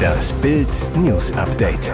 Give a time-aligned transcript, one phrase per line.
[0.00, 1.92] Das Bild News Update.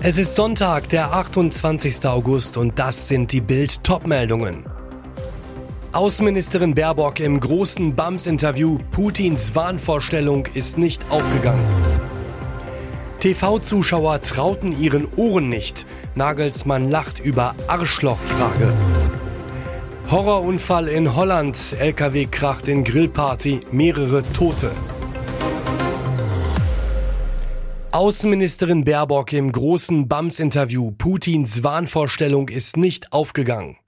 [0.00, 2.04] Es ist Sonntag, der 28.
[2.06, 4.64] August und das sind die Bild Topmeldungen.
[5.92, 11.66] Außenministerin Baerbock im großen BAMS-Interview, Putins Wahnvorstellung ist nicht aufgegangen.
[13.20, 15.86] TV-Zuschauer trauten ihren Ohren nicht.
[16.14, 18.72] Nagelsmann lacht über Arschlochfrage.
[20.10, 21.76] Horrorunfall in Holland.
[21.80, 23.62] LKW kracht in Grillparty.
[23.72, 24.70] Mehrere Tote.
[27.96, 30.90] Außenministerin Baerbock im großen BAMS-Interview.
[30.90, 33.78] Putins Wahnvorstellung ist nicht aufgegangen.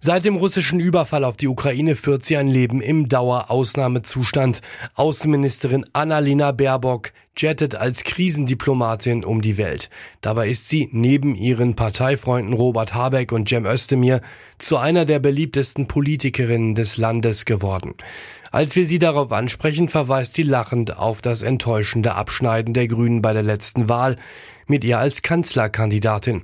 [0.00, 4.62] Seit dem russischen Überfall auf die Ukraine führt sie ein Leben im Dauerausnahmezustand.
[4.94, 9.90] Außenministerin Annalena Baerbock jettet als Krisendiplomatin um die Welt.
[10.22, 14.22] Dabei ist sie neben ihren Parteifreunden Robert Habeck und Cem Özdemir
[14.56, 17.96] zu einer der beliebtesten Politikerinnen des Landes geworden.
[18.56, 23.34] Als wir sie darauf ansprechen, verweist sie lachend auf das enttäuschende Abschneiden der Grünen bei
[23.34, 24.16] der letzten Wahl
[24.66, 26.40] mit ihr als Kanzlerkandidatin.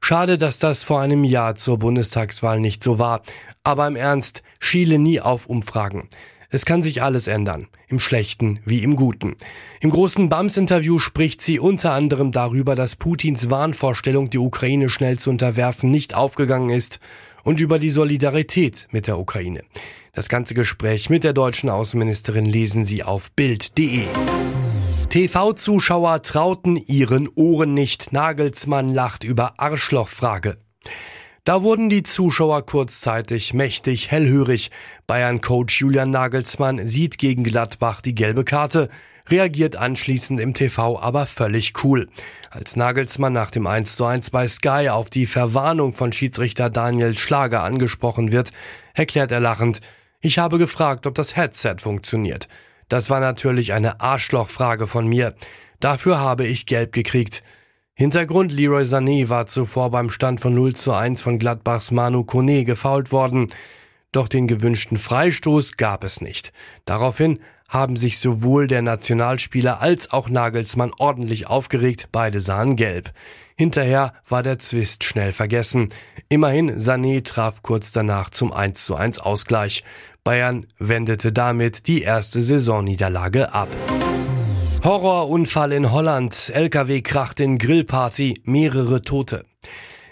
[0.00, 3.22] Schade, dass das vor einem Jahr zur Bundestagswahl nicht so war.
[3.64, 6.08] Aber im Ernst, schiele nie auf Umfragen.
[6.50, 9.34] Es kann sich alles ändern, im Schlechten wie im Guten.
[9.80, 15.30] Im großen BAMS-Interview spricht sie unter anderem darüber, dass Putins Wahnvorstellung, die Ukraine schnell zu
[15.30, 17.00] unterwerfen, nicht aufgegangen ist
[17.46, 19.62] und über die Solidarität mit der Ukraine.
[20.12, 24.06] Das ganze Gespräch mit der deutschen Außenministerin lesen Sie auf Bild.de.
[25.10, 28.12] TV-Zuschauer trauten ihren Ohren nicht.
[28.12, 30.58] Nagelsmann lacht über Arschlochfrage.
[31.44, 34.72] Da wurden die Zuschauer kurzzeitig mächtig hellhörig.
[35.06, 38.88] Bayern-Coach Julian Nagelsmann sieht gegen Gladbach die gelbe Karte,
[39.28, 42.08] reagiert anschließend im TV aber völlig cool.
[42.50, 47.16] Als Nagelsmann nach dem 1 zu 1 bei Sky auf die Verwarnung von Schiedsrichter Daniel
[47.16, 48.50] Schlager angesprochen wird,
[48.94, 49.80] erklärt er lachend,
[50.20, 52.48] ich habe gefragt, ob das Headset funktioniert.
[52.88, 55.34] Das war natürlich eine Arschlochfrage von mir.
[55.80, 57.42] Dafür habe ich gelb gekriegt.
[57.94, 62.64] Hintergrund Leroy Sané war zuvor beim Stand von 0 zu 1 von Gladbachs Manu Kone
[62.64, 63.46] gefault worden.
[64.12, 66.52] Doch den gewünschten Freistoß gab es nicht.
[66.84, 73.12] Daraufhin haben sich sowohl der Nationalspieler als auch Nagelsmann ordentlich aufgeregt, beide sahen gelb.
[73.56, 75.88] Hinterher war der Zwist schnell vergessen.
[76.28, 79.82] Immerhin Sané traf kurz danach zum 1 zu 1 Ausgleich.
[80.24, 83.68] Bayern wendete damit die erste Saisonniederlage ab.
[84.84, 86.52] Horrorunfall in Holland.
[86.54, 89.44] LKW kracht in Grillparty, mehrere Tote.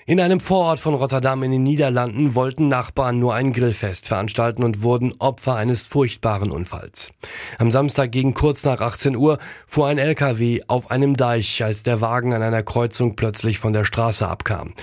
[0.06, 4.82] In einem Vorort von Rotterdam in den Niederlanden wollten Nachbarn nur ein Grillfest veranstalten und
[4.82, 7.10] wurden Opfer eines furchtbaren Unfalls.
[7.58, 12.02] Am Samstag gegen kurz nach 18 Uhr fuhr ein LKW auf einem Deich, als der
[12.02, 14.74] Wagen an einer Kreuzung plötzlich von der Straße abkam.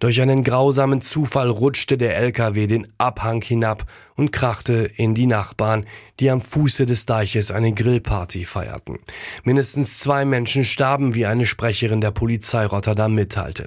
[0.00, 5.86] Durch einen grausamen Zufall rutschte der LKW den Abhang hinab und krachte in die Nachbarn,
[6.20, 9.00] die am Fuße des Deiches eine Grillparty feierten.
[9.42, 13.66] Mindestens zwei Menschen starben, wie eine Sprecherin der Polizei Rotterdam mitteilte.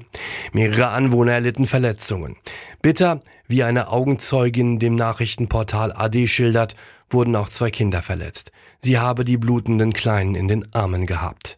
[0.53, 2.37] Mehrere Anwohner erlitten Verletzungen.
[2.81, 6.77] Bitter, wie eine Augenzeugin dem Nachrichtenportal AD schildert,
[7.09, 8.53] wurden auch zwei Kinder verletzt.
[8.79, 11.57] Sie habe die blutenden Kleinen in den Armen gehabt.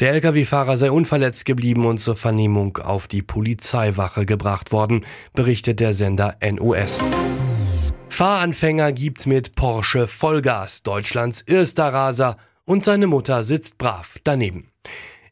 [0.00, 5.94] Der Lkw-Fahrer sei unverletzt geblieben und zur Vernehmung auf die Polizeiwache gebracht worden, berichtet der
[5.94, 6.98] Sender NOS.
[8.08, 14.68] Fahranfänger gibt mit Porsche Vollgas, Deutschlands erster Raser, und seine Mutter sitzt brav daneben.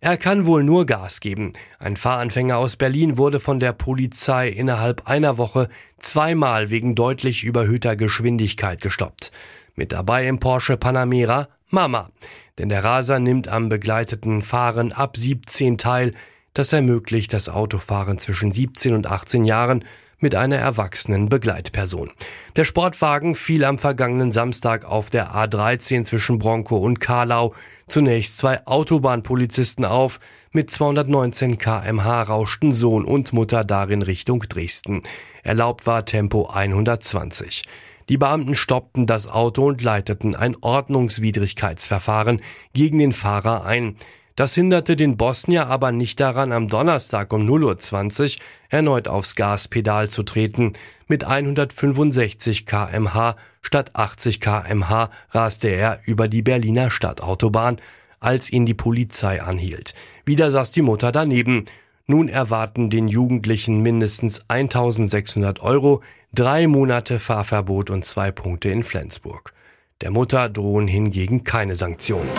[0.01, 1.53] Er kann wohl nur Gas geben.
[1.79, 5.69] Ein Fahranfänger aus Berlin wurde von der Polizei innerhalb einer Woche
[5.99, 9.31] zweimal wegen deutlich überhöhter Geschwindigkeit gestoppt.
[9.77, 12.11] Mit dabei im Porsche Panamera Mama.
[12.59, 16.15] Denn der Raser nimmt am begleiteten Fahren ab 17 teil.
[16.55, 19.85] Das ermöglicht das Autofahren zwischen 17 und 18 Jahren
[20.23, 22.11] mit einer erwachsenen Begleitperson.
[22.57, 27.55] Der Sportwagen fiel am vergangenen Samstag auf der A13 zwischen Bronco und Karlau
[27.89, 30.21] zunächst zwei Autobahnpolizisten auf.
[30.53, 35.03] Mit 219 kmh rauschten Sohn und Mutter darin Richtung Dresden.
[35.43, 37.65] Erlaubt war Tempo 120.
[38.09, 42.41] Die Beamten stoppten das Auto und leiteten ein Ordnungswidrigkeitsverfahren
[42.73, 43.97] gegen den Fahrer ein.
[44.35, 50.09] Das hinderte den Bosnier aber nicht daran, am Donnerstag um 0.20 Uhr erneut aufs Gaspedal
[50.09, 50.73] zu treten.
[51.07, 57.77] Mit 165 kmh statt 80 kmh raste er über die Berliner Stadtautobahn,
[58.21, 59.93] als ihn die Polizei anhielt.
[60.25, 61.67] Wieder saß die Mutter daneben.
[62.07, 66.03] Nun erwarten den Jugendlichen mindestens 1600 Euro,
[66.35, 69.53] drei Monate Fahrverbot und zwei Punkte in Flensburg.
[70.01, 72.31] Der Mutter drohen hingegen keine Sanktionen.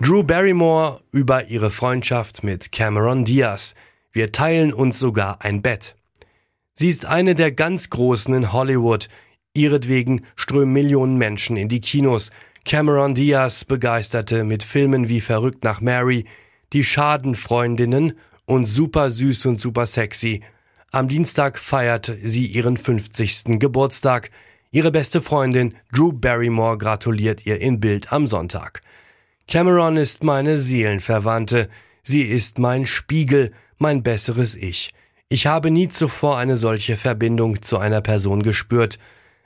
[0.00, 3.74] Drew Barrymore über ihre Freundschaft mit Cameron Diaz.
[4.12, 5.96] Wir teilen uns sogar ein Bett.
[6.74, 9.08] Sie ist eine der ganz Großen in Hollywood.
[9.54, 12.30] Ihretwegen strömen Millionen Menschen in die Kinos.
[12.64, 16.26] Cameron Diaz begeisterte mit Filmen wie Verrückt nach Mary,
[16.72, 20.42] Die Schadenfreundinnen und Super süß und super sexy.
[20.94, 23.58] Am Dienstag feierte sie ihren 50.
[23.58, 24.28] Geburtstag.
[24.72, 28.82] Ihre beste Freundin Drew Barrymore gratuliert ihr in Bild am Sonntag.
[29.48, 31.70] Cameron ist meine Seelenverwandte.
[32.02, 34.92] Sie ist mein Spiegel, mein besseres Ich.
[35.30, 38.98] Ich habe nie zuvor eine solche Verbindung zu einer Person gespürt.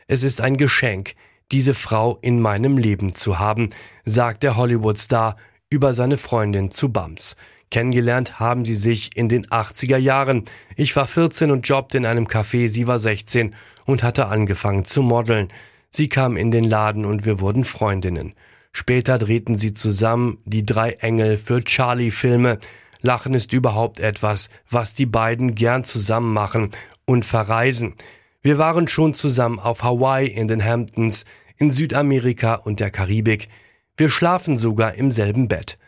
[0.08, 1.14] Es ist ein Geschenk,
[1.52, 3.70] diese Frau in meinem Leben zu haben,
[4.04, 5.36] sagt der Hollywood-Star
[5.70, 7.36] über seine Freundin zu Bams.
[7.70, 10.44] Kennengelernt haben sie sich in den 80er Jahren.
[10.76, 13.54] Ich war 14 und jobbte in einem Café, sie war 16
[13.84, 15.48] und hatte angefangen zu modeln.
[15.90, 18.34] Sie kam in den Laden und wir wurden Freundinnen.
[18.72, 22.58] Später drehten sie zusammen die drei Engel für Charlie-Filme.
[23.00, 26.70] Lachen ist überhaupt etwas, was die beiden gern zusammen machen
[27.06, 27.94] und verreisen.
[28.42, 31.24] Wir waren schon zusammen auf Hawaii, in den Hamptons,
[31.56, 33.48] in Südamerika und der Karibik.
[33.96, 35.78] Wir schlafen sogar im selben Bett.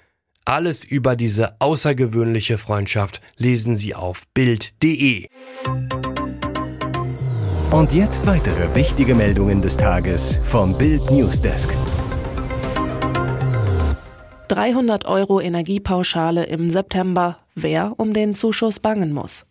[0.49, 5.29] Alles über diese außergewöhnliche Freundschaft lesen Sie auf Bild.de.
[7.71, 11.77] Und jetzt weitere wichtige Meldungen des Tages vom Bild Newsdesk.
[14.49, 17.41] 300 Euro Energiepauschale im September.
[17.55, 19.45] Wer um den Zuschuss bangen muss.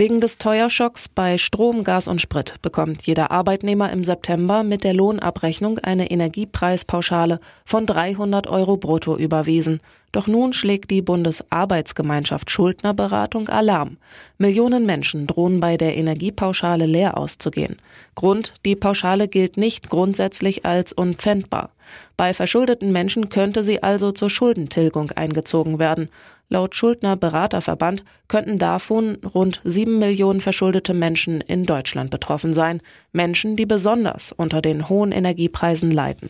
[0.00, 4.94] Wegen des Teuerschocks bei Strom, Gas und Sprit bekommt jeder Arbeitnehmer im September mit der
[4.94, 9.82] Lohnabrechnung eine Energiepreispauschale von 300 Euro brutto überwiesen.
[10.10, 13.98] Doch nun schlägt die Bundesarbeitsgemeinschaft Schuldnerberatung Alarm.
[14.38, 17.76] Millionen Menschen drohen bei der Energiepauschale leer auszugehen.
[18.14, 21.72] Grund, die Pauschale gilt nicht grundsätzlich als unpfändbar.
[22.16, 26.08] Bei verschuldeten Menschen könnte sie also zur Schuldentilgung eingezogen werden.
[26.52, 32.82] Laut Schuldner Beraterverband könnten davon rund sieben Millionen verschuldete Menschen in Deutschland betroffen sein.
[33.12, 36.28] Menschen, die besonders unter den hohen Energiepreisen leiden.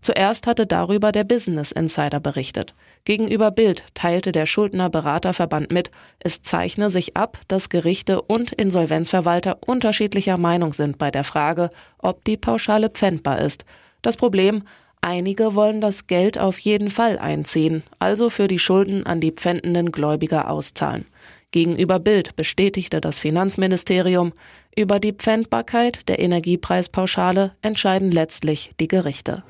[0.00, 2.74] Zuerst hatte darüber der Business Insider berichtet.
[3.04, 9.58] Gegenüber Bild teilte der Schuldner Beraterverband mit, es zeichne sich ab, dass Gerichte und Insolvenzverwalter
[9.64, 13.64] unterschiedlicher Meinung sind bei der Frage, ob die Pauschale pfändbar ist.
[14.02, 14.64] Das Problem,
[15.02, 19.92] Einige wollen das Geld auf jeden Fall einziehen, also für die Schulden an die pfändenden
[19.92, 21.06] Gläubiger auszahlen.
[21.52, 24.32] Gegenüber Bild bestätigte das Finanzministerium,
[24.76, 29.42] über die Pfändbarkeit der Energiepreispauschale entscheiden letztlich die Gerichte.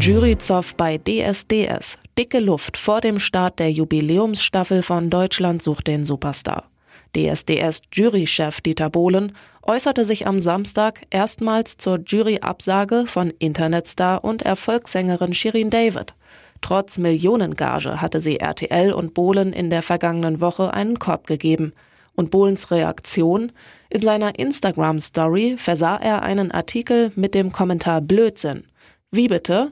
[0.00, 1.98] Juryzoff bei DSDS.
[2.18, 6.68] Dicke Luft vor dem Start der Jubiläumsstaffel von Deutschland sucht den Superstar.
[7.14, 9.32] DSDS-Jurychef Dieter Bohlen
[9.62, 16.14] äußerte sich am Samstag erstmals zur Juryabsage von Internetstar und Erfolgssängerin Shirin David.
[16.60, 21.72] Trotz Millionengage hatte sie RTL und Bohlen in der vergangenen Woche einen Korb gegeben.
[22.14, 23.52] Und Bohlens Reaktion?
[23.90, 28.64] In seiner Instagram-Story versah er einen Artikel mit dem Kommentar Blödsinn.
[29.10, 29.70] Wie bitte?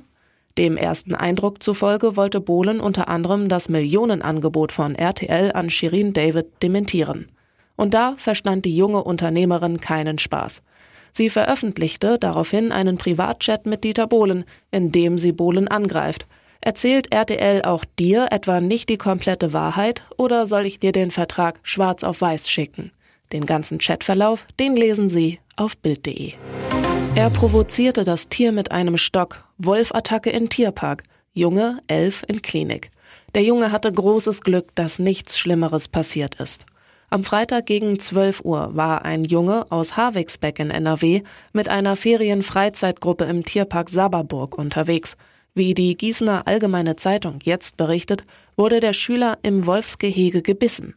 [0.59, 6.47] Dem ersten Eindruck zufolge wollte Bohlen unter anderem das Millionenangebot von RTL an Shirin David
[6.63, 7.29] dementieren.
[7.77, 10.63] Und da verstand die junge Unternehmerin keinen Spaß.
[11.13, 16.27] Sie veröffentlichte daraufhin einen Privatchat mit Dieter Bohlen, in dem sie Bohlen angreift.
[16.63, 21.61] Erzählt RTL auch dir etwa nicht die komplette Wahrheit oder soll ich dir den Vertrag
[21.63, 22.93] schwarz auf weiß schicken?
[23.33, 26.33] Den ganzen Chatverlauf, den lesen Sie auf Bild.de.
[27.17, 29.49] Er provozierte das Tier mit einem Stock.
[29.57, 31.03] Wolfattacke in Tierpark.
[31.33, 32.91] Junge, elf in Klinik.
[33.35, 36.67] Der Junge hatte großes Glück, dass nichts Schlimmeres passiert ist.
[37.09, 41.23] Am Freitag gegen 12 Uhr war ein Junge aus Havixbeck in NRW
[41.55, 45.17] mit einer Ferienfreizeitgruppe im Tierpark Saberburg unterwegs.
[45.55, 48.25] Wie die Gießener Allgemeine Zeitung jetzt berichtet,
[48.57, 50.97] wurde der Schüler im Wolfsgehege gebissen.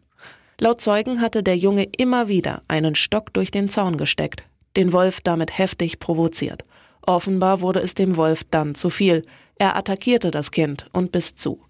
[0.59, 4.43] Laut Zeugen hatte der Junge immer wieder einen Stock durch den Zaun gesteckt
[4.75, 6.63] den Wolf damit heftig provoziert.
[7.01, 9.23] Offenbar wurde es dem Wolf dann zu viel.
[9.57, 11.61] Er attackierte das Kind und biss zu.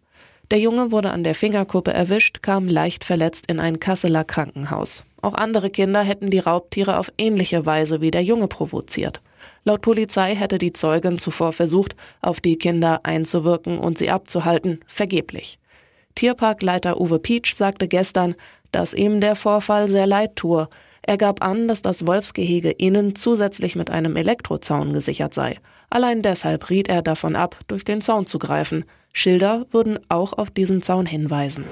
[0.52, 5.06] Der Junge wurde an der Fingerkuppe erwischt, kam leicht verletzt in ein Kasseler Krankenhaus.
[5.22, 9.22] Auch andere Kinder hätten die Raubtiere auf ähnliche Weise wie der Junge provoziert.
[9.64, 15.60] Laut Polizei hätte die Zeugin zuvor versucht, auf die Kinder einzuwirken und sie abzuhalten, vergeblich.
[16.16, 18.36] Tierparkleiter Uwe Pietsch sagte gestern,
[18.72, 20.68] dass ihm der Vorfall sehr leid tue.
[21.02, 25.58] Er gab an, dass das Wolfsgehege innen zusätzlich mit einem Elektrozaun gesichert sei.
[25.90, 28.86] Allein deshalb riet er davon ab, durch den Zaun zu greifen.
[29.12, 31.66] Schilder würden auch auf diesen Zaun hinweisen.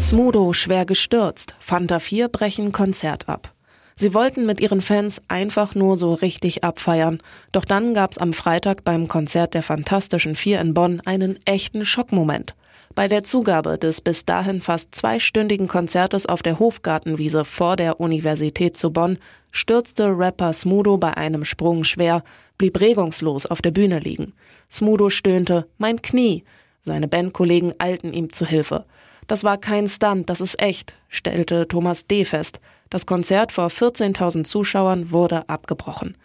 [0.00, 1.54] Smudo schwer gestürzt.
[1.58, 3.52] Fanta 4 brechen Konzert ab.
[3.96, 7.18] Sie wollten mit ihren Fans einfach nur so richtig abfeiern.
[7.52, 12.54] Doch dann gab's am Freitag beim Konzert der Fantastischen Vier in Bonn einen echten Schockmoment.
[12.94, 18.76] Bei der Zugabe des bis dahin fast zweistündigen Konzertes auf der Hofgartenwiese vor der Universität
[18.76, 19.18] zu Bonn
[19.52, 22.22] stürzte Rapper Smudo bei einem Sprung schwer,
[22.58, 24.34] blieb regungslos auf der Bühne liegen.
[24.70, 26.44] Smudo stöhnte, mein Knie.
[26.82, 28.84] Seine Bandkollegen eilten ihm zu Hilfe.
[29.28, 32.24] Das war kein Stunt, das ist echt, stellte Thomas D.
[32.24, 32.58] fest.
[32.90, 36.16] Das Konzert vor 14.000 Zuschauern wurde abgebrochen.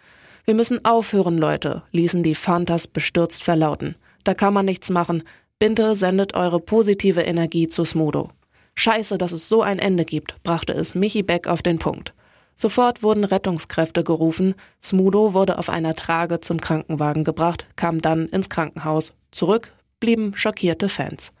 [0.44, 3.94] Wir müssen aufhören, Leute, ließen die Fantas bestürzt verlauten.
[4.24, 5.22] Da kann man nichts machen.
[5.58, 8.28] Binte sendet eure positive Energie zu Smudo.
[8.74, 12.12] Scheiße, dass es so ein Ende gibt, brachte es Michi Beck auf den Punkt.
[12.56, 14.54] Sofort wurden Rettungskräfte gerufen.
[14.82, 19.14] Smudo wurde auf einer Trage zum Krankenwagen gebracht, kam dann ins Krankenhaus.
[19.30, 21.32] Zurück blieben schockierte Fans.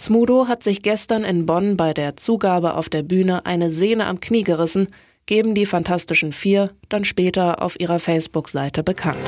[0.00, 4.20] Smudo hat sich gestern in Bonn bei der Zugabe auf der Bühne eine Sehne am
[4.20, 4.88] Knie gerissen,
[5.26, 9.18] geben die Fantastischen Vier dann später auf ihrer Facebook-Seite bekannt.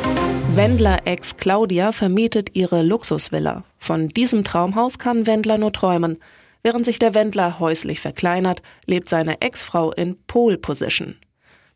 [0.54, 3.64] Wendler-Ex Claudia vermietet ihre Luxusvilla.
[3.78, 6.18] Von diesem Traumhaus kann Wendler nur träumen.
[6.62, 11.16] Während sich der Wendler häuslich verkleinert, lebt seine Ex-Frau in Pole Position.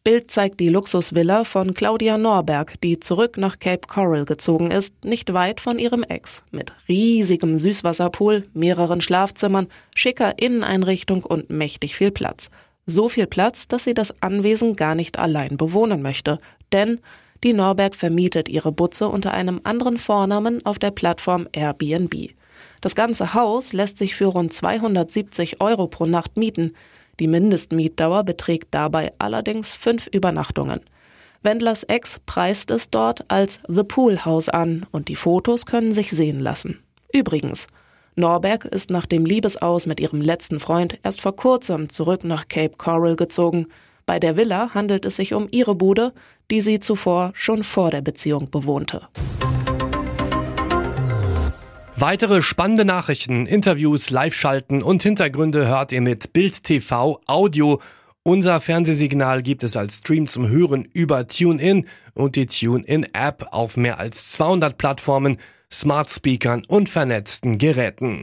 [0.02, 5.34] Bild zeigt die Luxusvilla von Claudia Norberg, die zurück nach Cape Coral gezogen ist, nicht
[5.34, 12.48] weit von ihrem Ex, mit riesigem Süßwasserpool, mehreren Schlafzimmern, schicker Inneneinrichtung und mächtig viel Platz.
[12.86, 16.38] So viel Platz, dass sie das Anwesen gar nicht allein bewohnen möchte,
[16.72, 17.00] denn
[17.42, 22.30] die Norberg vermietet ihre Butze unter einem anderen Vornamen auf der Plattform Airbnb.
[22.80, 26.72] Das ganze Haus lässt sich für rund 270 Euro pro Nacht mieten.
[27.18, 30.80] Die Mindestmietdauer beträgt dabei allerdings fünf Übernachtungen.
[31.42, 36.10] Wendlers Ex preist es dort als The Pool House an und die Fotos können sich
[36.10, 36.82] sehen lassen.
[37.12, 37.66] Übrigens,
[38.20, 42.76] Norberg ist nach dem Liebesaus mit ihrem letzten Freund erst vor kurzem zurück nach Cape
[42.76, 43.66] Coral gezogen.
[44.06, 46.12] Bei der Villa handelt es sich um ihre Bude,
[46.50, 49.08] die sie zuvor schon vor der Beziehung bewohnte.
[51.96, 57.80] Weitere spannende Nachrichten, Interviews, Live-Schalten und Hintergründe hört ihr mit Bild TV Audio.
[58.22, 63.98] Unser Fernsehsignal gibt es als Stream zum Hören über TuneIn und die TuneIn-App auf mehr
[63.98, 65.38] als 200 Plattformen,
[65.72, 68.18] Smart Speakern und vernetzten Geräten.